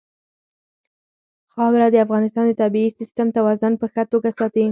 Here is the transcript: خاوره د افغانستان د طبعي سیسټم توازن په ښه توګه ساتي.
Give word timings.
خاوره 1.53 1.87
د 1.91 1.95
افغانستان 2.05 2.43
د 2.47 2.53
طبعي 2.61 2.87
سیسټم 2.99 3.27
توازن 3.37 3.73
په 3.81 3.85
ښه 3.93 4.03
توګه 4.13 4.29
ساتي. 4.37 4.59